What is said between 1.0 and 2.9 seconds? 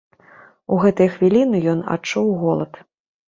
хвіліны ён адчуў голад.